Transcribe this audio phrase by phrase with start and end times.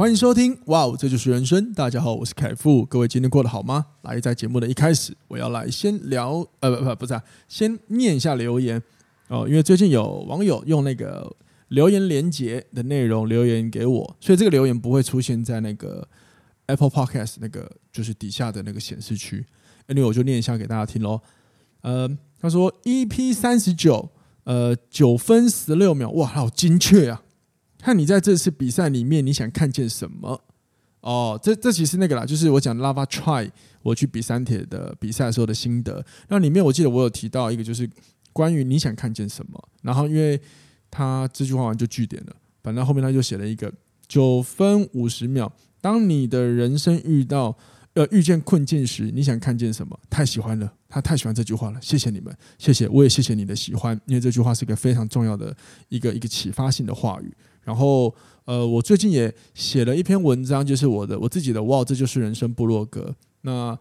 [0.00, 1.74] 欢迎收听，哇哦，这就是人生。
[1.74, 2.86] 大家好，我是凯富。
[2.86, 3.84] 各位今天过得好吗？
[4.00, 8.82] 来，在节目的一开始，我要来先聊，呃，不不不是啊，先念一下留言
[9.28, 11.30] 哦，因为最近有网友用那个
[11.68, 16.08] 留言连接的内容留言给我，所以这个留言不会出现在那个
[16.64, 19.44] Apple Podcast 那个就是底下的那个显示区。
[19.86, 21.20] 那我就念一下给大家听喽。
[21.82, 22.08] 呃，
[22.40, 24.08] 他说 EP 三十九，
[24.44, 27.22] 呃，九分十六秒，哇，好精确啊！
[27.80, 30.40] 看你在这次比赛里面，你想看见什么？
[31.00, 33.50] 哦，这这其实那个啦，就是我讲 Lava Try，
[33.82, 36.04] 我去比三铁的比赛的时候的心得。
[36.28, 37.88] 那里面我记得我有提到一个，就是
[38.34, 39.68] 关于你想看见什么。
[39.80, 40.38] 然后因为
[40.90, 43.72] 他这句话完就句点了，反正后面他就写了一个
[44.06, 45.50] 九分五十秒。
[45.80, 47.56] 当你的人生遇到
[47.94, 49.98] 呃遇见困境时，你想看见什么？
[50.10, 51.80] 太喜欢了，他太喜欢这句话了。
[51.80, 55.56] 谢谢你们，谢谢，我也谢谢你的喜欢，因为这句话是一个非常重要的
[55.88, 57.34] 一个一个启发性的话语。
[57.70, 58.12] 然后，
[58.46, 63.14] 呃，我最近也写了一篇文章，就是我的我自己的哇，这就是人生部落格。
[63.42, 63.78] 那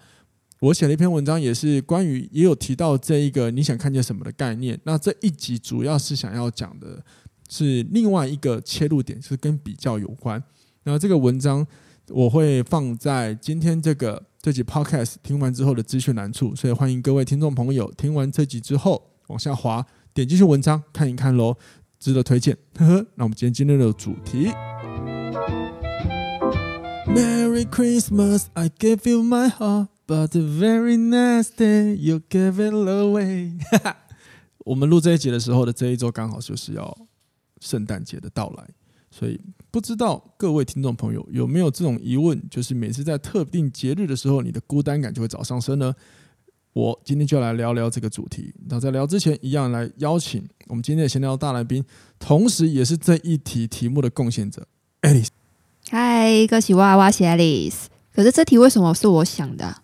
[0.59, 4.79] 我写了一篇文章，也是关于也有提到这一个你想看见什么的概念。
[4.83, 7.03] 那这一集主要是想要讲的
[7.49, 10.43] 是另外一个切入点，是跟比较有关。
[10.83, 11.65] 那这个文章
[12.09, 21.55] 我会放在今天这个这集 Podcast 听完之后的资讯栏处，所以欢迎各位听众朋友听完这集之后往下滑，点进去文章看一看喽。
[21.99, 23.05] 值得推荐，呵呵。
[23.15, 24.47] 那我们今天今天的主题
[27.07, 33.59] ，Merry Christmas, I give you my heart, but the very next day you give it away。
[34.65, 36.97] 我们录这一集的时候的这一周刚好就是要
[37.59, 38.63] 圣诞节的到来，
[39.11, 39.39] 所以
[39.69, 45.93] 不知道各位听众朋友有没有这种疑问，就是每次在特定节日的时候，你的孤单感就会找上身呢？
[46.71, 48.53] 我今天就来聊聊这个主题。
[48.69, 51.83] 那在聊之前，一样来邀请我们今天的闲聊大来宾，
[52.19, 54.67] 同时也是这一题题目的贡献者
[55.01, 55.29] ，Alice。
[55.89, 57.85] 嗨，恭喜哇哇，是 Alice。
[58.13, 59.77] 可是这题为什么是我想的？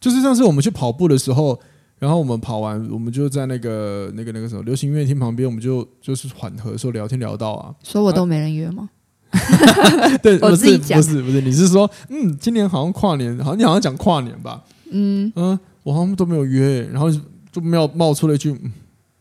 [0.00, 1.60] 就是上次我们去跑步的时候，
[1.98, 8.88] 然后我们跑完，我们就在那个那个那个什么流行音乐厅旁边，我们就就是缓和说聊天聊到啊，说我都没人约吗？
[9.32, 14.64] 啊、对， 我自己讲，不是不是，你是说，嗯，今年好像跨年，好像你好像讲跨年吧？
[14.90, 15.60] 嗯嗯。
[15.82, 17.10] 我好像都没有约，然后
[17.50, 18.54] 就没有冒出了一句，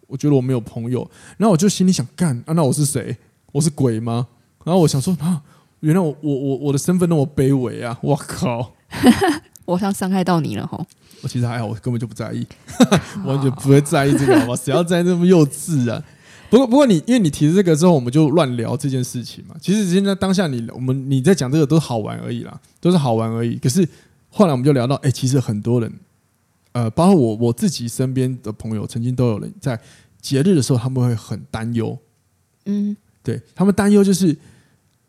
[0.09, 3.15] 我觉得我没有朋友，然后我就心里想，干啊，那我是谁？
[3.53, 4.27] 我是鬼吗？
[4.65, 5.41] 然后我想说啊，
[5.79, 7.97] 原来我我我我的身份那么卑微啊！
[8.01, 8.73] 我靠，
[9.65, 10.85] 我好像伤害到你了哈。
[11.21, 12.45] 我其实还好，我根本就不在意，
[13.25, 14.55] 完全不会在意这个，好吧？
[14.61, 16.03] 谁要在意这么幼稚啊？
[16.49, 19.55] 不过不过你因为你提了这个之后，我们就乱聊这件事情嘛。
[19.61, 23.55] 其实现在当下你我们你在讲这个都是好玩而已啦，都是好玩而已。
[23.57, 23.87] 可是
[24.29, 25.93] 后来我们就聊到，哎，其实很多人。
[26.71, 29.79] 呃，包括我我自己身边的朋友，曾经都有人在
[30.21, 31.97] 节日的时候，他们会很担忧。
[32.65, 34.37] 嗯，对，他们担忧就是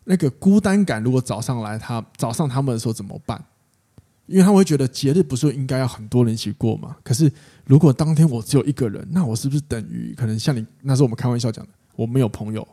[0.05, 3.45] 那个孤单感，如果找上来，他找上他们的时候怎么办？
[4.27, 6.97] 因为他们会觉得节日不是应该要很多人一起过嘛？
[7.03, 7.31] 可是
[7.65, 12.67] 如果当天我只有一个人，那我是不是等于可能像你那时候我们开玩笑讲的，我没有朋友，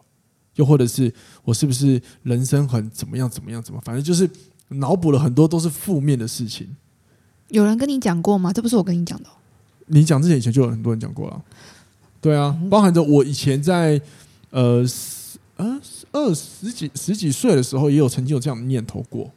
[0.53, 1.11] 又或者是
[1.43, 4.29] 我是不是人生很怎么样怎么样怎么，反正就是
[4.69, 6.75] 脑补了很多都是负面的事情。
[7.49, 8.51] 有人跟你讲过吗？
[8.51, 9.29] 这不是我跟你讲的。
[9.87, 11.41] 你讲之前以前就有很多人讲过了。
[12.19, 13.99] 对啊，包含着我以前在
[14.49, 14.83] 呃
[15.55, 15.79] 呃
[16.11, 19.29] 二十几十几岁的时候，也有曾经有这样的念头过。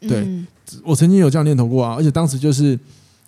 [0.00, 0.46] 对，嗯、
[0.84, 2.78] 我曾经有这样念头过啊，而且当时就是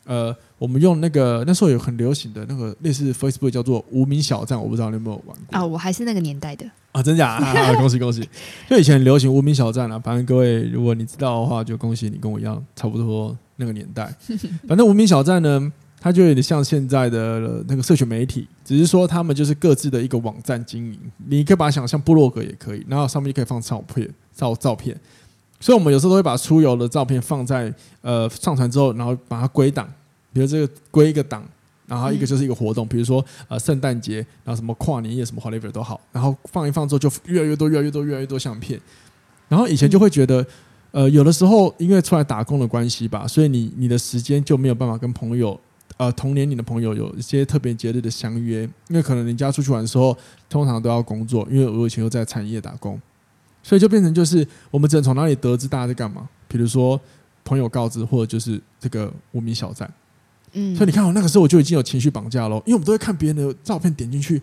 [0.05, 5.65] 呃，我们用那个那时候有很流行的那个类似 Facebook 叫做无名小站，我不知道你有没有玩过啊？
[5.65, 7.31] 我还是那个年代的啊，真假？
[7.31, 8.28] 啊、恭喜恭喜！
[8.69, 13.37] 就以前很流行无名小站啊，反正各位如果你知道的话，就恭喜你跟我一样，差不多。
[13.60, 14.09] 那个年代，
[14.69, 20.99] 反正无名小站呢，它就有点像现在的那个社群媒体，只是说他们就是各自的一个网站经营。
[21.27, 24.97] 你可以把它想象部落格也可以，然后上面就可以放照片、照照片。
[25.59, 29.93] 所以我们有时候都会把出游的照片放在呃上传之后，然后把它归档，
[30.33, 31.45] 比如这个归一个档，
[31.89, 38.81] 然后一个就是一个活动，比如说呃圣诞节，然后什么跨年夜什么 whatever 都好，然后放一放之后就越来越多、越来越多、越来越多相片。
[39.49, 40.47] 然后以前就会觉得。
[40.90, 45.58] 呃，有的时候因为出来打工的关系吧，所以你你的时间就没有办法跟朋友，
[45.96, 50.16] 呃，同年龄的朋友有一些特别节日的相约，因为可能人家出去玩的时候，
[50.48, 52.98] 通常都要工作，因为我以前又在产业打工，
[53.62, 56.98] 所以就变成就是我们只能从哪里得知大家在干嘛，比如说
[57.44, 59.92] 朋友告知，或者就是这个无名小站。
[60.54, 64.40] 嗯，所以你看，我那个时候我就已经有情绪绑架了，因为我们都会看别人的照片，点进去，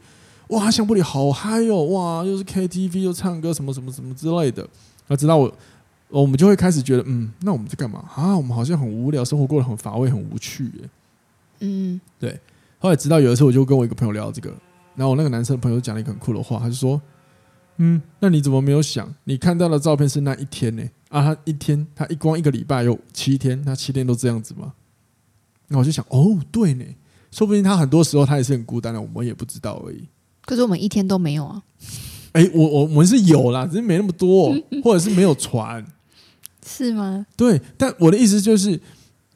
[0.49, 4.67] 哇，相簿里好嗨哦，哇，又是 KTV 又唱歌什么什么什么之类的。
[5.07, 5.51] 那直到我，
[6.21, 8.35] 我们就会开始觉得，嗯，那我们在干嘛啊？
[8.37, 10.89] 我们好像很无聊，生活过得很乏味，很无趣耶。
[11.59, 12.39] 嗯，对。
[12.79, 14.49] 后来直到有一次，我就跟我一个朋友聊这个，
[14.95, 17.01] 然后我那个男生的朋友讲了一个很酷的话，他就说，
[17.77, 20.83] 嗯，那你怎么没有想，你看到的照片是那一天呢？
[21.09, 24.73] 啊，他一天，他一光一个礼拜有七天，他七天都这样子吗？
[25.67, 26.85] 那我就想，哦，对呢，
[27.31, 30.07] 说不定他很多时候他也是很孤单的，我们也不知道而已。
[30.45, 31.61] 可是我们一天都没有啊。
[32.33, 34.53] 哎，我我我们是有啦，只是没那么多，
[34.83, 35.83] 或者是没有传，
[36.65, 37.25] 是吗？
[37.37, 38.79] 对，但我的意思就是，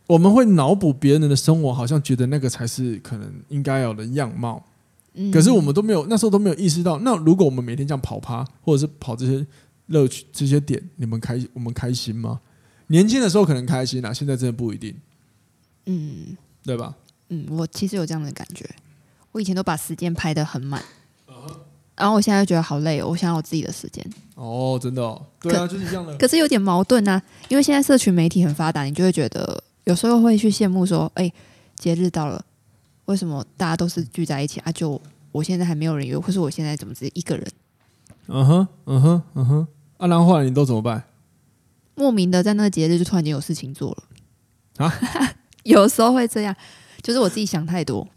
[0.07, 4.65] 我们会脑补别人的生活，好像觉得那个才是可能应该有的样貌。
[5.13, 6.99] 嗯，可是我们都没有，那时候都没有意识到。
[6.99, 9.45] 那如果我们每天这样跑趴，或者是跑这些
[9.87, 12.39] 乐趣、这些点，你们开我们开心吗？
[12.87, 14.95] 年轻的时候可能开心啊，现在真的不一定。
[15.85, 16.95] 嗯，对吧？
[17.29, 18.67] 嗯，我其实有这样的感觉。
[19.31, 20.83] 我以前都把时间排得很满，
[21.99, 24.03] 然后我现在就觉得好累哦，我想要我自己的时间。
[24.35, 26.15] 哦，真的哦，对啊，就是这样的。
[26.17, 31.31] 可是有点矛盾啊，因为现在社群媒体很发达，你就会觉得有时候会去羡慕说，哎，
[31.75, 32.43] 节日到了，
[33.05, 34.71] 为什么大家都是聚在一起啊？
[34.71, 34.99] 就
[35.33, 37.45] 我现在还没有人约，或是我现在怎么只是一个人？
[38.27, 39.67] 嗯哼，嗯哼，嗯哼。
[39.97, 41.03] 啊，然后后来你都怎么办？
[41.95, 44.93] 莫名的在那个节日就突然间有事情做了啊？
[45.63, 46.55] 有时候会这样，
[47.01, 48.07] 就是我自己想太多。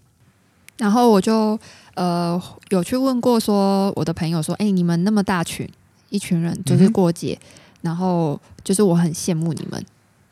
[0.78, 1.58] 然后我就
[1.94, 2.40] 呃
[2.70, 5.68] 有去问过说我的朋友说，哎，你们那么大群
[6.10, 7.48] 一群人就是过节，嗯、
[7.82, 9.84] 然后就是我很羡慕你们，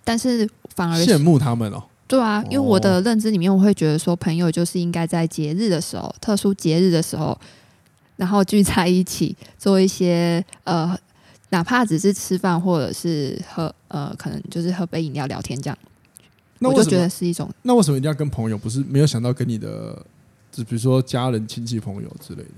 [0.04, 1.82] 但是反而羡慕他们哦。
[2.06, 7.38] 对啊，因为我的认知里面我会觉得说，朋友就是应该在节日的时候，特殊节日的时候，
[8.16, 10.98] 然后聚在一起做一些呃，
[11.50, 15.78] 哪怕只是吃饭或者是喝呃，可能就是喝杯饮料聊天这样。
[16.58, 17.48] 那我就觉得是一种。
[17.62, 18.58] 那为什么一定要跟朋友？
[18.58, 20.04] 不是没有想到跟你的，
[20.50, 22.50] 就比如说家人、亲戚、朋友之类的。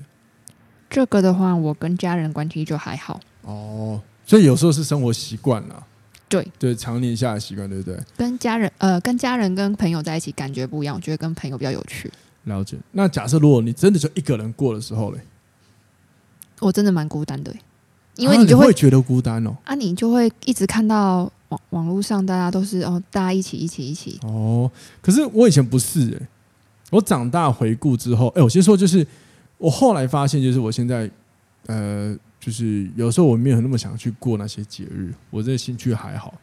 [0.91, 3.21] 这个的话，我跟家人关系就还好。
[3.43, 5.87] 哦，所以有时候是生活习惯了。
[6.29, 7.99] 对对，常年下来习惯，对不对？
[8.17, 12.11] 跟家人呃，跟家人跟朋友在一起感觉不一样，我觉得跟朋友比较有趣。
[12.44, 12.77] 了解。
[12.93, 15.21] 那假设如果你真的就一个人过的时候嘞，
[16.61, 17.55] 我真的蛮孤单的，
[18.17, 19.56] 因为你就会，啊、会觉得孤单哦。
[19.65, 21.31] 啊，你就会一直看到。
[21.53, 24.71] 网网络上大家都是哦，大家一起一起一起哦。
[25.03, 26.29] 可是我以前不是哎、欸，
[26.93, 29.05] 我长大回顾之后，哎，我先说就是
[29.59, 31.11] 我后来发现，就是我现在
[31.67, 36.35] 呃，就是有时候我没有那么想去过那些节日，我这兴趣还好。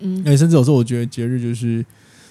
[0.00, 1.82] 嗯，哎，甚至有时候我觉得节日就是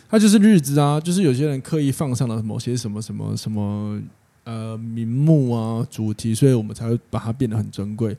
[0.10, 4.00] 它就是日子啊，就是有些人刻意放上了某些什么什么什么
[4.44, 8.16] 呃名目啊主题，所以我们才会把它变得很珍贵，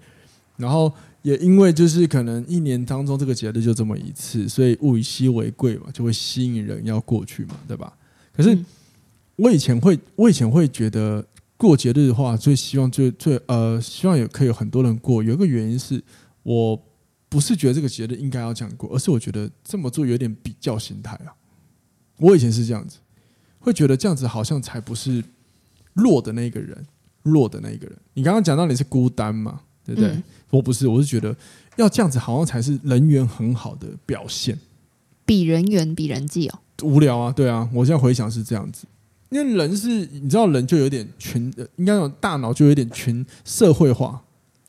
[0.56, 0.92] 然后。
[1.22, 7.92] 也因为就是可能一年当中这个节日就这么一次，所以物以稀为贵嘛，就会吸引人要过去嘛，对吧？
[8.36, 8.58] 可是
[9.36, 11.24] 我以前会，我以前会觉得
[11.56, 15.22] 过节日的话，最希望最最呃，希望有可以有很多人过。
[15.22, 16.02] 有一个原因是
[16.42, 16.80] 我
[17.28, 21.32] 不是觉得这个节日应该要这样过，而是我觉得这么做有点比较心态啊。
[22.18, 22.98] 我以前是这样子，
[23.58, 25.24] 会觉得这样子好像才不是
[25.94, 26.86] 弱的那个人，
[27.22, 27.96] 弱的那个人。
[28.14, 29.60] 你刚刚讲到你是孤单嘛？
[29.84, 30.10] 对不对？
[30.10, 31.34] 嗯、我不是，我是觉得
[31.76, 34.56] 要这样子，好像才是人缘很好的表现。
[35.24, 37.68] 比人缘比人际哦，无聊啊，对啊。
[37.72, 38.86] 我现在回想是这样子，
[39.32, 44.22] 因为人是，你知道，人就有点群，应该讲大脑就有点群社会化，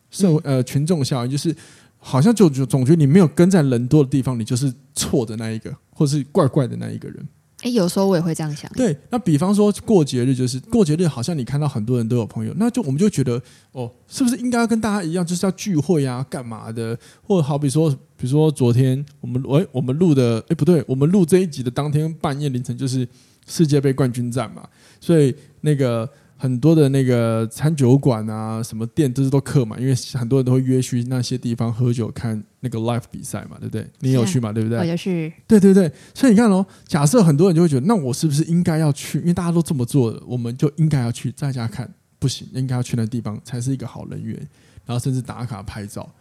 [0.10, 1.54] 社会呃群众效应，就是
[2.00, 7.28] 好像就就总觉得你没有跟在人多的地方，你就是错的那一个，或是怪怪的那一个人。
[7.64, 8.70] 哎，有时候我也会这样想。
[8.74, 13.42] 对，那比方说过节日，就是过节日，好像你看到很多人都有朋友，那就我们就觉得，
[13.72, 16.98] 哦，是不是应该要跟大家一样，就是要聚会啊，干嘛的？
[17.22, 23.08] 或者好比说，比如说昨天我们，哎，我们录的，哎，不对，我们录这一集的当天半夜凌晨就是
[23.48, 24.68] 世界杯冠军战嘛，
[25.00, 26.10] 所以那个。
[26.36, 33.88] 很多的那个餐酒馆啊，什么店都是都客嘛，因为很多人都会约去那些地方喝酒看那个 live 比赛嘛，对不对？
[34.00, 34.52] 你有去嘛？
[34.52, 34.78] 对不对？
[34.78, 35.32] 我就是。
[35.48, 39.20] 对对对，所以你看哦，假设很多人就会觉得，那我是不是应该要去？
[39.20, 44.36] 因为大家都这么做了，我们就应该要去，在家看不行，应该要去那地方才是一个好人员，
[44.86, 46.12] 然后甚至打卡拍照。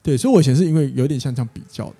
[0.00, 1.96] 对，所以我以前是因为有点像这样比较的。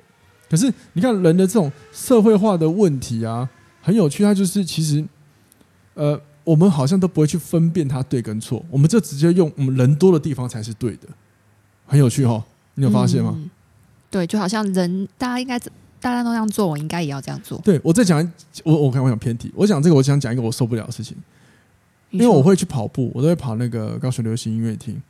[0.48, 3.50] 可是你看人的这种社会化的问题啊，
[3.82, 5.04] 很有趣，它就是其实，
[5.92, 6.18] 呃。
[6.44, 11.06] 我们好像都不会去分辨它对跟错，我们就直接用我们人多的地方才是对的，
[11.86, 13.32] 很有趣哈，你有发现吗？
[13.36, 13.48] 嗯、
[14.10, 15.56] 对，就好像人大家应该
[16.00, 17.60] 大家都这样做，我应该也要这样做。
[17.60, 18.18] 对，我在讲，
[18.64, 21.16] 我我看我想偏题，我讲这个，我想讲一个我受不了的事情，
[22.10, 25.00] 因为我会去跑步，我都会跑那个高雄流行音乐厅，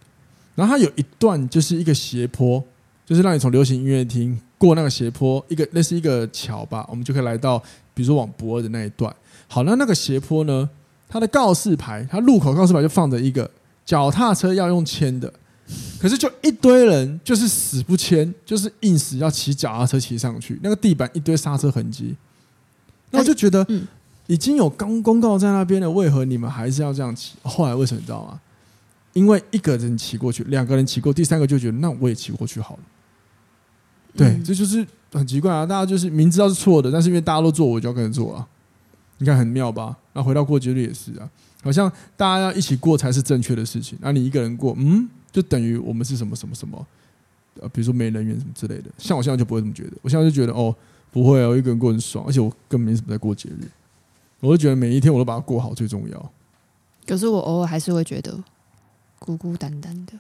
[0.54, 2.62] 然后它有一段就是一个斜坡，
[3.06, 7.62] 就是让你从流行音乐厅过那个斜坡，一个那是一个桥吧，我们就可以来到，
[7.94, 9.14] 比如说往博尔的那一段。
[9.49, 10.68] 好，那那个斜坡呢，
[11.08, 13.50] 它的告示牌，它路口告示牌就放着一个
[13.84, 15.32] 脚踏车要用牵的，
[15.99, 22.16] 可是就一堆人就是死不牵，就是硬死要骑脚踏车骑上去，那个地板一堆刹车痕迹，
[23.11, 23.66] 那我就觉得，
[24.26, 27.34] 已经有刚公告在那边了，为何你们还是要这样骑？
[27.42, 28.40] 后来为什么你知道吗？
[29.12, 32.80] 因为一个人骑过去，两个人骑过，第三个就觉得那我也骑过去好了。
[34.14, 35.64] 对，嗯、这就是很奇怪啊！
[35.64, 38.47] 大家就是明知道是错的，但是因为大家都做，我就要跟着做啊。
[39.19, 39.97] 你看很妙吧？
[40.12, 41.31] 那回到过节日也是啊，
[41.62, 43.99] 好像大家要一起过才是正确的事情。
[44.00, 46.87] 那你一个人过，嗯，就等于我们是什么什么什么？
[47.61, 48.90] 呃，比如说没人缘什么之类的。
[48.99, 50.75] 像我现在就不会这么觉得，我现在就觉得哦，
[51.11, 53.69] 不会啊，我一个人过很爽，而且我根本没什么在过节日。
[54.40, 56.33] 我就觉得每一天我都把它过好最重要。
[57.07, 58.42] 可是我偶尔还是会觉得。
[59.19, 60.14] 孤孤单单的，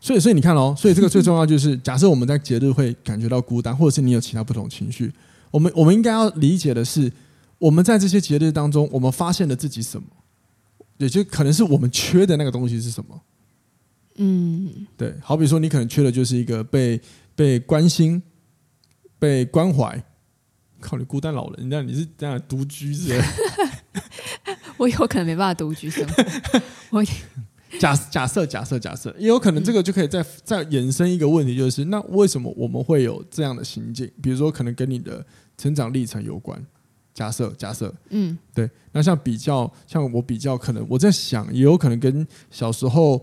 [0.00, 5.12] 所以所以你看哦，所以这个最重要就是， 假设我们在节日会感觉到孤单，或者是你有其他不同情绪，
[5.50, 7.12] 我们我们应该要理解的是，
[7.58, 10.06] 我们在这些节日当中，我们发现了自己什么，
[10.98, 13.20] 也就可能是我们缺的那个东西是什么。
[14.16, 17.00] 嗯，对，好比说你可能缺的就是一个被
[17.34, 18.22] 被关心、
[19.18, 20.00] 被关怀。
[20.80, 23.22] 靠，你孤单老人，那你是这样独居是不是？
[24.78, 26.24] 我有可能没办法独居生活，
[26.98, 27.04] 我。
[27.78, 34.10] 假假设假设假设，也有可能这个就可以再再延伸一个问题，就是那为什么我们会有这样的心境？
[34.22, 35.24] 比如说，可能跟你的
[35.56, 36.64] 成长历程有关。
[37.12, 38.70] 假设假设，嗯，对。
[38.92, 43.20] 那像比较，像我比较，可能我在想，也有可能跟小时候，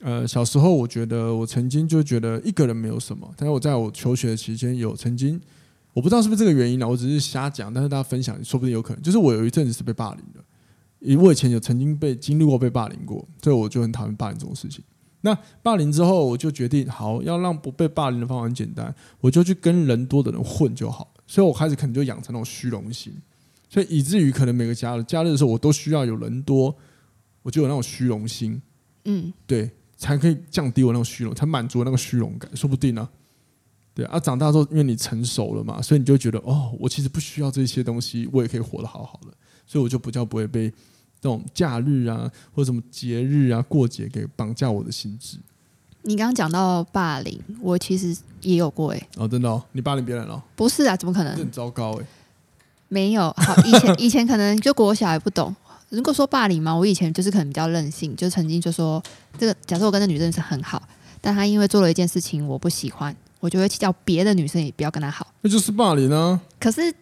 [0.00, 5.40] 呃，小时候我觉得我曾经就觉得一个人没有什么，但是我在我求学的期间有曾经，
[5.92, 6.88] 我不知道是不是这个原因呢？
[6.88, 10.44] 我只是瞎讲，但是大家分享，说不定有可能，就是我有一阵子是被霸凌的。
[11.00, 14.84] 因为我以前有曾经被经历过被霸凌过，所以我就很讨厌霸凌这种事情。
[15.22, 21.12] 那霸凌之后，我就决定好要让不被霸凌的方法很简单，我就去跟人多的人混就好。
[21.26, 23.12] 所以我开始可能就养成那种虚荣心，
[23.68, 26.74] 所以以至于可能每个假日假日的时候，我都需要有人多，
[27.42, 28.60] 我就有那种虚荣心。
[29.04, 33.10] 嗯，对，才可以降低我那种虚荣，才满足那个虚荣感，说不定呢、啊。
[33.92, 39.34] 对啊，长大之后因为你成熟了嘛，所以你就觉得哦，我其实不需要这些东西，我也可以活得好好的。
[39.70, 40.68] 所以我就比较不会被
[41.20, 45.38] 这种假日啊，或者什么节日啊、过节给绑架我的心智。
[46.02, 49.08] 你刚刚讲到霸凌，我其实也有过哎、欸。
[49.14, 49.62] 哦，真的哦？
[49.70, 50.42] 你霸凌别人了？
[50.56, 51.36] 不是啊，怎么可能？
[51.36, 52.06] 很糟糕哎、欸。
[52.88, 55.54] 没有，好，以前 以前可能就国小也不懂。
[55.90, 59.00] 如果说霸凌嘛，我以前就是可能比较任性，就曾经就说
[59.38, 60.82] 这个，假设我跟那女生是很好，
[61.20, 65.32] 但她因为做了一件事情我不喜欢，我就会叫别的女生也不要跟她好。
[65.42, 66.40] 那就是霸凌啊。
[66.58, 66.92] 可是。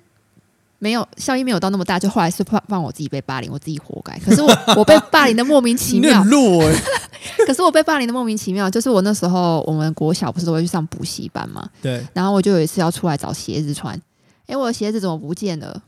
[0.78, 4.18] 没有效益没有到那么大，就后来是放放我自己被霸凌，我自己活该。
[4.20, 6.75] 可是我 我被霸凌的莫名其妙，弱欸、
[7.47, 11.68] 可是我被霸凌的莫名其妙，就是我那时候我们国小不是都会去上补习班嘛？
[11.82, 12.06] 对。
[12.12, 14.00] 然后我就有一次要出来找鞋子穿，
[14.47, 15.82] 哎，我的鞋子怎么不见了？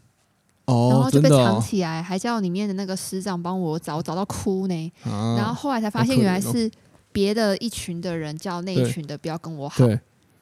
[0.64, 4.92] 哦，然后就被藏起来，还叫里面的那个师长帮我找，找到哭呢。
[5.04, 6.70] 啊、然后后来才发现，原来是
[7.12, 9.85] 别的一群的人叫那一群的不要跟我好。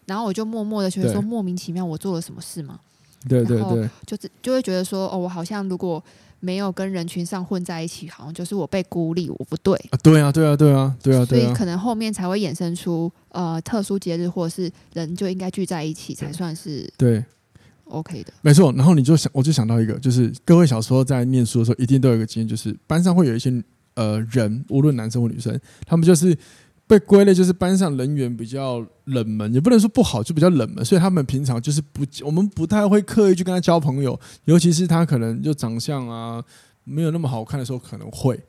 [0.06, 2.78] 然后我就默默的觉得说，莫名其妙，我做了什么事吗？
[3.26, 6.02] 对对对，就是就会觉得说，哦，我好像如果
[6.40, 17.24] 没有跟人群上混在一起，好像就是我被孤立，我不对啊，对啊，对啊，对啊，对啊，所以可能后面才会衍生出呃特殊节日，或者是人就应该聚在一起才算是对
[17.86, 18.72] OK 的，没错。
[18.74, 23.52] 然后你就想，我就想到一个，就是各位小时候在念书的时候，一定都有一个经验，就是班上会有一些
[23.94, 26.36] 呃人，无论男生或女生，他们就是。
[26.88, 36.42] 被归类就是班上人缘比较冷门，也不能说不好，就比较冷门，所以他们平常就是不，我们不太会刻意去跟他交朋友，尤其是他可能就长相啊
[36.84, 38.40] 没有那么好看的时候，可能会。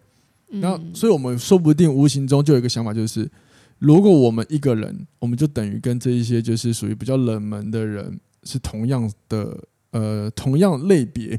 [0.48, 3.30] 然后、所以我们说不定无形中就有一个想法，就是
[3.78, 9.58] 如果我们一个人，我们就等于跟这一些就是属于比较冷门的人是同样的，
[9.92, 11.38] 呃，同样类别。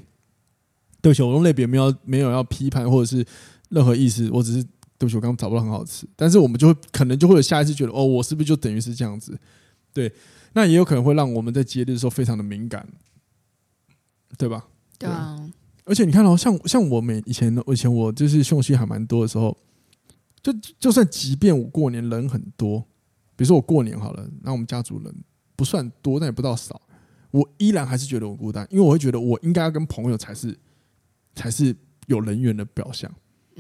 [1.01, 3.25] 对不起，我用类别没有没有要批判或者是
[3.71, 4.67] 任何意思，我只是。
[5.01, 9.35] 对不起，我刚刚找不到很好吃，但是我们就会可能就会有下一次觉得，哦，我是不是就等于是这样子？
[9.95, 10.13] 对，
[10.53, 12.87] 那也有可能会让我们在节日的时候非常的敏感，
[14.37, 14.69] 对吧？
[14.99, 15.51] 对啊。
[15.87, 19.57] 而且你看哦，像像我每以前，以前我就是凶器还蛮多的时候，
[20.43, 22.81] 就就算即便我过年人很多，
[23.37, 25.15] 比如说我过年好了，那我们家族人
[25.57, 26.79] 不算多，但也不到少，
[27.31, 30.57] 我依然还是觉得我孤单，因为我会觉得我应该要跟朋友才是
[31.35, 31.75] 才是
[32.07, 33.11] 有人缘的表象。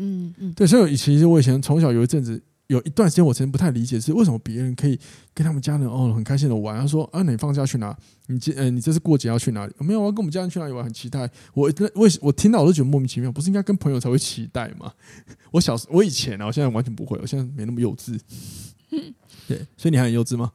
[0.00, 4.98] 嗯嗯，对，所以其实我以前从小有一阵子，有一段时间我曾经不太理解是为什么别人可以
[5.34, 6.80] 跟他们家人哦很开心的玩。
[6.80, 7.96] 他说啊，你放假去哪？
[8.28, 9.74] 你这呃，你这次过节要去哪里？
[9.80, 10.84] 没有啊，跟我们家人去哪里玩？
[10.84, 11.28] 很期待。
[11.52, 14.92] 我我我听到我都觉得莫名其妙，不是应该跟朋友才会期待吗？
[15.50, 18.18] 我小时我以前啊，我现在完全不会，我现在没那么幼稚。
[19.46, 20.50] 对，所以你还很幼稚吗？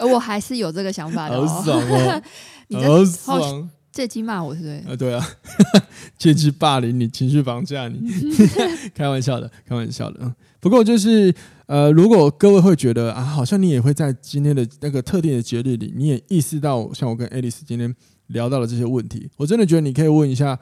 [0.00, 2.22] 我 还是有这个想法的、哦，好爽哦！
[2.66, 3.70] 你好爽，
[4.00, 4.72] 借机骂我是不是？
[4.88, 5.22] 啊，对啊，
[6.16, 8.00] 借机霸凌你，情绪绑架你，
[8.94, 10.20] 开玩笑的，开玩笑的。
[10.22, 11.34] 嗯，不过就是
[11.66, 17.94] 呃，如果各位会觉得啊，好像你也会在今天的那个特定的节日里，你也意识到，像我跟 Alice 今天
[18.28, 20.58] 聊到了这些问题，我真的觉得你可以问一下，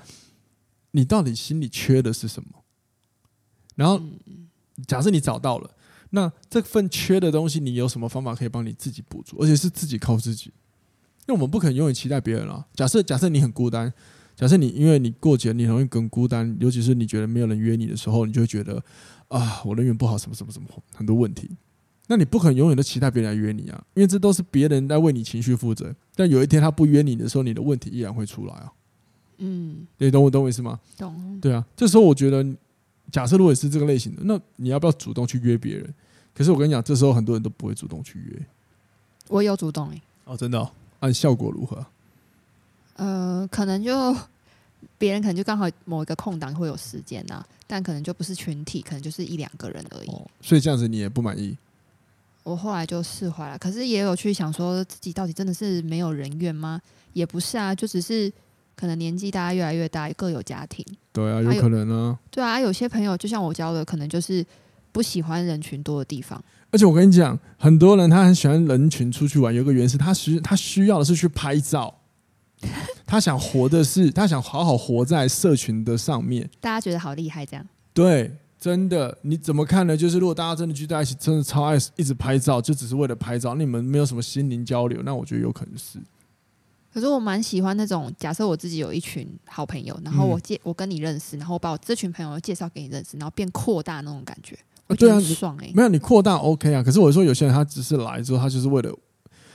[0.90, 2.48] 你到底心里缺的是什么？
[3.76, 4.00] 然后，
[4.88, 5.70] 假设你找到了。
[6.10, 9.36] 那这份缺的东西，你有什么方法可以帮你自己补足？
[9.40, 10.50] 而且是自己靠自己，
[11.28, 12.66] 因为我们不可能永远期待别人了。
[12.74, 13.92] 假设假设你很孤单，
[14.34, 18.82] 假设你因为你过节你容易更孤单，尤其是你觉得没有人约你的时候，你就会觉得
[19.28, 21.50] 啊，我人缘不好，什么什么什么很多问题。
[22.06, 25.94] 那你不可能永远都期待别人来约你啊，因为这都是别人在为你情绪负责。
[26.16, 28.72] 但有一天他不约你的时候，你的问题依然会出来啊。
[29.38, 30.80] 嗯，你懂我懂我意思吗？
[30.96, 31.38] 懂。
[31.40, 32.44] 对啊，这时候我觉得。
[33.10, 35.94] 假设如果是这个类型的，那你要不要主动去约别人？
[36.34, 38.46] 可是我跟你讲，这时候很多人都不会主动去约。
[39.28, 40.02] 我有主动诶、欸。
[40.26, 40.70] 哦，真的、哦？
[41.00, 41.86] 按效果如何？
[42.96, 44.16] 呃，可能就
[44.96, 50.08] 别人可能就刚好某一个空档会有时间呐、啊，但可能就不是群体，可能就是一两个人而已。
[50.08, 51.56] 哦，所以这样子你也不满意？
[52.42, 56.80] 我后来就释怀了，可是也有去想说自己到底真的是没有人缘吗？
[57.12, 58.32] 也不是啊，就只是。
[58.80, 60.86] 可能年纪大家越来越大，各有家庭。
[61.12, 62.16] 对啊，有可能啊。
[62.30, 64.46] 对啊，有些朋友就像我交的，可能就是
[64.98, 66.42] 不喜欢人群多的地方。
[66.72, 71.94] 而且我跟你讲，很多人他很喜欢人群出去玩，有个原因是他需他需要的是去拍照，
[73.06, 76.50] 他想活的是他想好好活在社群的上面。
[76.60, 77.64] 大家觉得好厉害，这样。
[77.94, 79.96] 对，真的，你怎么看呢？
[79.96, 86.00] 就是如果大家真的聚在一起，真的超爱一直拍照，就只是为了拍照，你们没有什么心灵交流，那我觉得有可能是。
[86.92, 95.72] 可是我蛮喜欢那种，假设我自己有一群好朋友，然后我介我跟你认识，然后我把我这群朋友介绍给你认识，然后变扩大那种感觉，我觉得很爽哎、欸。
[95.74, 98.92] 没有你扩大 OK 啊，可是我说有些人他只是来之后，他就是为了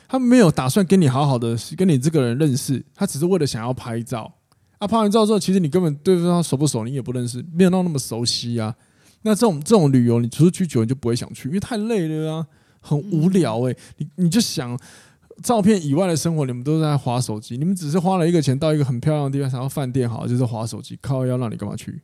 [0.08, 4.34] 他没有打算跟你好好的跟你这个人认识，他只是为了想要拍照
[4.78, 4.88] 啊。
[4.88, 8.74] 拍完照之后，其实你根本对方熟不熟你也不认识，没有到那么熟悉啊。
[9.24, 12.48] 那这种这种旅游，你出去久你就不会想去，因为太累了啊，
[12.79, 13.77] 很无聊哎、欸。
[13.98, 14.79] 你你就想。
[15.42, 17.57] 照片以外的生活，你们都在划手机。
[17.57, 20.96] 你们只是花了一个钱到一个很漂亮的地方，想要饭店好，就是划手机。
[21.01, 22.03] 靠，要让你干嘛去？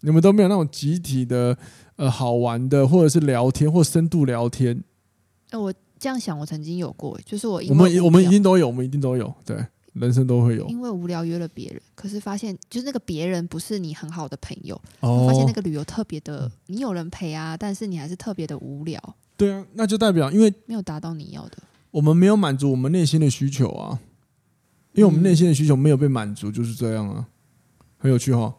[0.00, 1.54] 你们都没有那种集体的
[1.96, 4.76] 呃好玩的，或者是聊天或深度聊天。
[5.50, 10.66] 哎、呃，我这样想，我曾经有过，就是我我们我们一定都有，我们一定都有，对，人生都会有。
[10.68, 19.00] 因为无聊约了别人，可是发现就是那个别人不是你很好的朋友，哦、发现那个旅游特别的，你有人陪啊，但是你还是特别的无聊。
[19.36, 21.58] 对啊，那就代表因为没有达到你要的。
[21.90, 24.00] 我们没有满足我们内心的需求啊，
[24.94, 27.26] 因为我们内心的需求没有被满足，就是这样啊，
[27.98, 28.52] 很有趣哈？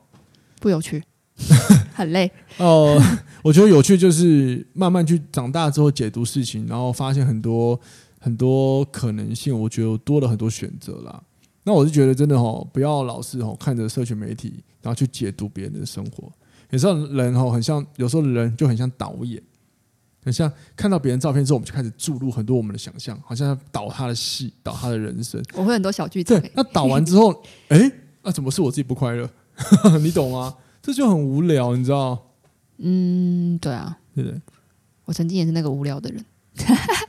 [0.62, 1.04] 不有趣，
[1.96, 3.02] 很累哦。
[3.42, 7.80] 我觉得有趣就是慢慢去长大之后解读事情，然后发现很多
[8.20, 11.24] 很多可能性，我觉得多了很多选择啦。
[11.64, 16.32] 那我是觉得真的哈，不要老是哈看着社群媒体，然后去解读别人的生活。
[16.72, 19.42] 有时候人哈很像，有时候人就很像导演。
[20.24, 25.40] 很像看到别人照片之后，我们就开始注入很多我们的想象，好像要导他的戏，导他的人生。
[25.54, 26.42] 我会很多小剧场。
[26.42, 27.32] 对，那导完之后，
[27.70, 27.92] 哎、欸，
[28.24, 29.30] 那、啊、怎么是我自己不快乐？
[30.02, 30.56] 你懂吗？
[30.86, 32.28] 这就很无聊，你知道？
[32.78, 34.40] 嗯，对啊，对不对？
[35.06, 36.24] 我曾经也是那个无聊的人。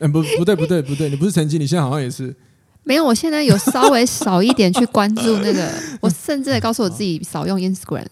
[0.01, 2.35] 嗯， 不，不对，不对，不对，你不是曾经，你现在好像也是。
[2.85, 8.07] 没有，我现在有稍微少一点去关注那个， 我甚至也告诉我自己少用 Instagram。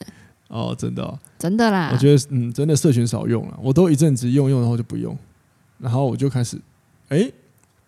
[0.49, 1.89] 哦，真的、哦，真的啦。
[1.93, 3.59] 我觉得，嗯，真的社群少用了。
[3.63, 5.17] 我都一阵子用用，然后就不用，
[5.79, 6.57] 然后我就开始，
[7.09, 7.35] 哎、欸，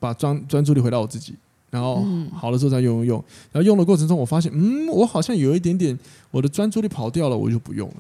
[0.00, 1.34] 把专专注力回到我自己，
[1.76, 3.24] 然后好了之后再用用用。
[3.52, 5.98] 然后用的过程中，我发现，嗯，我好像有一点点
[6.30, 7.96] 我的专注力跑掉了，我就不用了。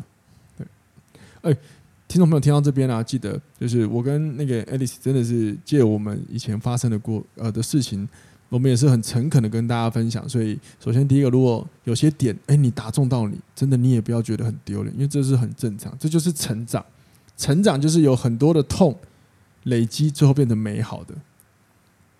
[0.56, 0.66] 对，
[1.42, 1.58] 哎、欸，
[2.08, 8.08] 听众朋友听到这边啊，记得就是我跟那个 Alice 真的是借我们以前发生的过呃的事情。
[8.48, 16.82] 我们也是很诚恳的跟大家分享，所以首先第一个，如果有些点，哎，你打中到你，真的你也不要觉得很丢脸，因为这是很正常，这就是成长。
[17.36, 18.96] 成长就是有很多的痛
[19.64, 21.14] 累积，最后变成美好的。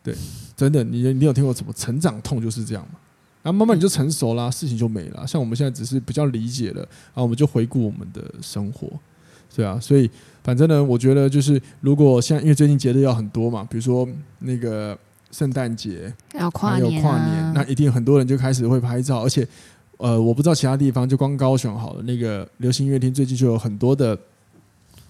[0.07, 0.15] 对，
[0.57, 2.99] 真的，你你有听过什么成长痛就是这样嘛？
[3.43, 5.27] 然后慢慢你就成熟啦，事情就没了。
[5.27, 8.89] 像我们现在只是比较理解了，然后我们就回顾我们的生活，
[9.55, 9.79] 对啊。
[9.81, 10.11] 所以
[10.45, 14.97] 反正呢，我觉得就是如果像因为最近节日要很多嘛，比如说那个。
[15.33, 19.47] 圣诞节还有跨年，跨年，那一定很多人就开始会拍照，而且，
[19.99, 24.17] 呃，我不知道其他地方，就光高雄好了，那个流行音乐厅最近就有很多的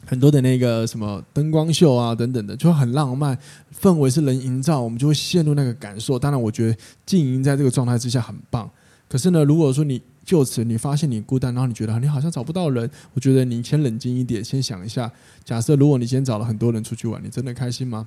[0.07, 3.37] 很多的那个什么灯光秀啊等等的，就很浪漫，
[3.79, 6.17] 氛围是能营造，我们就会陷入那个感受。
[6.19, 8.71] 当然，我觉得经营在这个状态之下很棒。
[9.09, 15.11] 可是呢，如果说你就此你发现你孤单，然后你觉得你好像找不到人，我觉得你先冷静一点，先想一下，
[15.45, 18.07] 假设如果你今天找了很多人出去玩，你真的开心吗？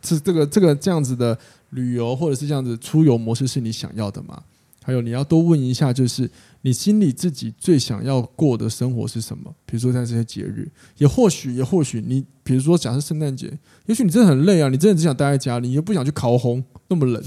[0.00, 1.36] 这这个这个这样子的
[1.70, 4.40] 旅游或者是这样子出游模式是你想要的吗？
[4.88, 6.30] 还有你要多问一下，就是
[6.62, 9.54] 你心里自己最想要过的生活是什么？
[9.66, 13.52] 比如说在这些节日，也或许也或许你，比如说假设圣诞节，
[13.84, 17.22] 也许你真的很累啊，你真的只想待在家里，你又不想去烤红，那么冷。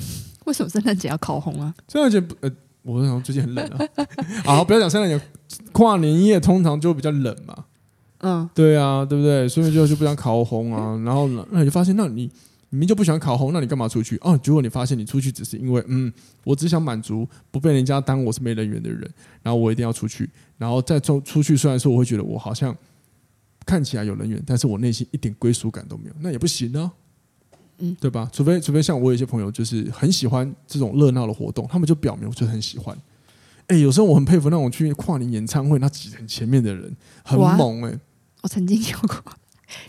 [0.46, 1.72] 为什么圣诞节要烤红啊？
[1.88, 3.78] 圣诞节不呃，我想最近很冷啊。
[4.44, 5.24] 好，不要讲圣诞节，
[5.72, 7.66] 跨年夜通常就比较冷嘛。
[8.22, 9.48] 嗯，对啊，对不对？
[9.48, 11.00] 所以就就不想烤红啊。
[11.06, 12.28] 然后呢那你就发现，那你。
[12.72, 14.18] 你明明就不喜欢烤红，那你干嘛出去？
[14.22, 16.12] 哦，结果你发现你出去只是因为，嗯，
[16.46, 19.02] 我只想满足不被人家当我是没人缘的人，
[19.44, 21.56] 然后我一定要出去，然后再出出去。
[21.56, 22.76] 虽然说我会觉得我好像
[23.66, 26.90] 看起来有人缘，但是我内心一点归属感都没有，那也不行呢，
[27.80, 28.30] 嗯，对吧？
[28.32, 32.98] 除非除非像我有些朋友就是很喜欢这种热闹的活动，他们就表明我就很喜欢。
[33.68, 38.00] 哎，有时候我很佩服那种去跨年演唱会那挤很前面的人，很猛哎、欸。
[38.44, 39.22] 我曾经有过，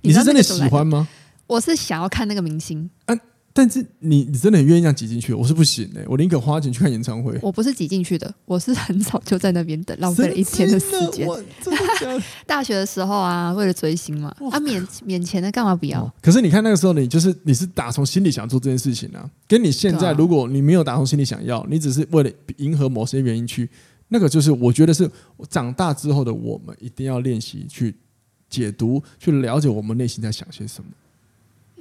[0.02, 1.06] 你，你是真的喜欢吗？
[1.46, 3.14] 我是想要看那个明星，啊，
[3.52, 7.38] 但是你你真的很愿意这样挤进去，我是不行的、欸，我宁可花钱去看演唱会。
[7.42, 11.28] 我不是挤进去的，我是很早就在那边等，浪费了一天的时间。
[12.46, 16.12] 大学的时候啊，为了追星嘛，啊免免钱的干嘛不要、哦？
[16.22, 23.68] 可是你看那个时候，你就是你是打从心里想做这件事情啊，跟你现在如果你没有打从心里想要，你只是为了迎合某些原因去，
[24.09, 25.11] 那个就是我觉得是
[25.50, 27.94] 长大之后的我们一定要练习去
[28.48, 30.88] 解读，去了解我们内心在想些什么。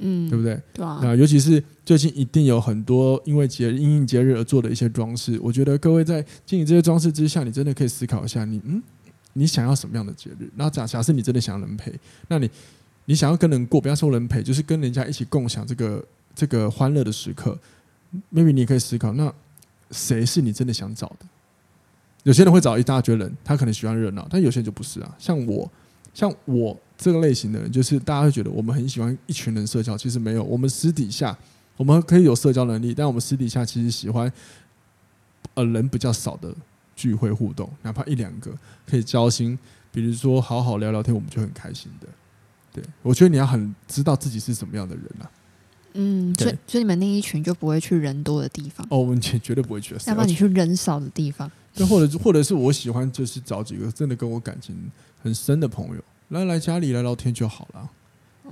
[0.02, 0.62] 嗯，对不对？
[0.74, 1.00] 对啊。
[1.02, 8.84] 那尤其是最近一定有很多因为节日、因应节日而做的一些装饰，我觉得各位在经营这些装饰之下，你真的可以思考一下你，你嗯，
[9.34, 10.50] 你想要什么样的节日？
[10.56, 11.94] 然后假假设你真的想要人陪，
[12.28, 12.50] 那你
[13.06, 17.58] 你想要跟人过，不要说人陪，就是跟人家一起共享这个这个欢乐的时刻。
[18.34, 19.34] maybe 你可以思考，那
[19.92, 21.26] 谁是你真的想找的？
[22.24, 25.16] 有些人会找一大堆人，他可能喜欢热闹，但有些人就不是啊。
[25.18, 25.72] 像我，
[26.14, 26.78] 像我。
[27.02, 30.44] 这个类型的人，就是大家会觉得我们很喜欢一群人社交，其实没有。
[30.44, 31.36] 我们私底下
[31.76, 34.32] 我们可以有社交能力，但我们私底下其实喜欢
[35.56, 36.54] 呃人比较少的
[36.96, 38.52] 聚会互动，哪怕一两个
[38.88, 39.58] 可以交心，
[39.92, 42.08] 比如说好好聊聊天，我们就很开心的。
[42.72, 45.32] 对，我觉得你要很知道自己是什么样的人啊。
[45.94, 49.96] 嗯，所以所以你们那一群就不会去人多的地方哦，我们绝绝对不会去。
[50.06, 51.52] 要不然你去人少的地方？
[51.74, 54.76] 对，或者或者是我喜欢就是找几个真的跟我感情
[55.24, 56.04] 很深的朋友。
[56.32, 57.90] 来来家里聊聊天就好了，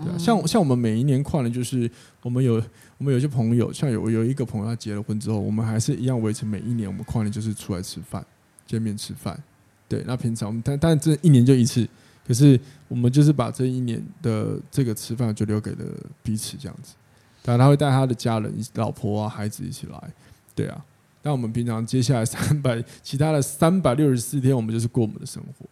[0.03, 1.89] 对啊，像像我们每一年跨年，就是
[2.21, 2.61] 我们有
[2.97, 8.25] 我们有些朋友，像有有一个朋友他结了婚之后，我们还是一样维持每一年我们跨年就是出来吃饭，
[8.65, 9.41] 见面吃饭，
[9.87, 10.03] 对。
[10.05, 11.87] 那平常我们但但这一年就一次，
[12.27, 15.85] 可是我们就是把这一年的这个吃饭就留给了
[16.21, 16.95] 彼此这样子。
[17.41, 20.13] 当然他会带他的家人、老婆啊、孩子一起来，
[20.53, 20.83] 对啊。
[21.23, 25.65] 那我们平常接下来三百其他的三百六十四天，我们就是过我们的生活。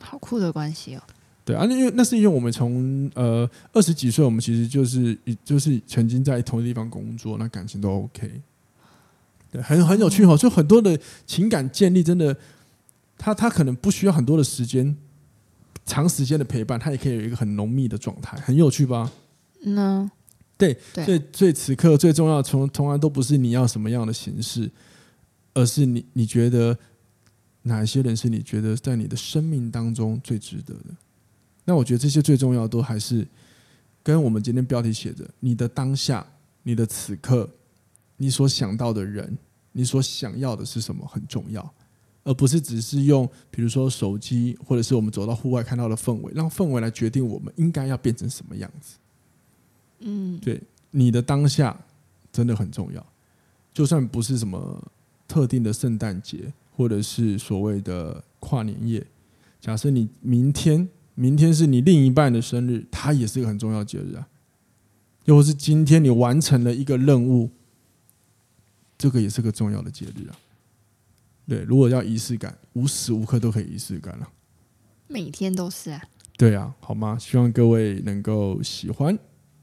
[0.00, 1.02] 好酷的关系哦。
[1.50, 8.40] 对啊，那因为那是因为我们从呃二十几岁，我们其实就是就是曾经在同一地方工作，那感情都 OK。
[9.50, 12.36] 对，很很有趣哈，就很多的情感建立，真的，
[13.18, 14.96] 他他可能不需要很多的时间，
[15.84, 19.10] 长时间的陪伴，他也可以有一个很浓密的状态，很有趣吧？
[19.64, 20.08] 嗯，
[20.56, 24.70] 对，所以所以此刻最重要的，从从来都不是你要什么样的形式，
[25.52, 26.78] 而是你你觉得
[27.62, 30.94] 哪些人是你觉得在你的生命当中最值得的。
[31.70, 33.24] 那我觉得这些最重要的都还是
[34.02, 36.26] 跟我们今天标题写着：你的当下、
[36.64, 37.48] 你的此刻、
[38.16, 39.38] 你所想到的人、
[39.70, 41.72] 你所想要的是什么很重要，
[42.24, 48.96] 而不是只是用比如说手机或者是我们走到户外看到的氛围，让氛围来决定我们应该要变成什么样子。
[50.00, 51.80] 嗯，对，你的当下
[52.32, 53.06] 真的很重要，
[53.72, 54.82] 就算不是什么
[55.28, 59.06] 特定的圣诞节或者是所谓的跨年夜，
[59.60, 60.88] 假设你明天。
[61.20, 64.26] 明天是你另一半的生日，它也是一个很重要的节日啊。
[65.26, 67.50] 又或是今天你完成了一个任务，
[68.96, 70.32] 这个也是个重要的节日啊。
[71.46, 74.26] 对，如果要仪式感，无时无刻都可以仪式感了。
[75.08, 76.02] 每天都是啊。
[76.38, 77.18] 对啊，好吗？
[77.20, 79.18] 希望各位能够喜欢，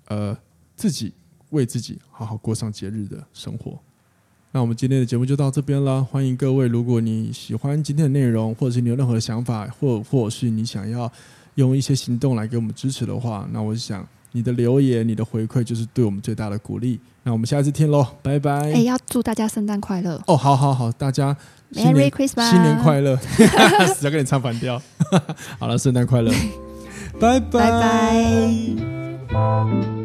[0.10, 0.38] 呃，
[0.76, 1.12] 自己
[1.50, 3.80] 为自己好好过上节日的生活。
[4.52, 11.12] 那我们今天的节目就到这边了，欢迎各位，如果你喜欢今天的内容，或者是你有任何的想法，或或是你想要。
[11.58, 17.00] 用一些行动来给我们支持的话，那我想你的留言、你的回馈就是对我们最大的鼓励。
[17.24, 18.52] 那我们下次见喽，拜拜！
[18.54, 20.38] 哎、欸，要祝大家圣诞快乐哦！
[20.38, 21.36] 好好好，大家
[21.74, 23.17] Merry Christmas，新年快乐！
[23.93, 24.82] 死要跟你唱反调。
[25.60, 26.32] 好了，圣诞快乐，
[27.20, 27.72] 拜 拜拜
[29.30, 29.97] 拜。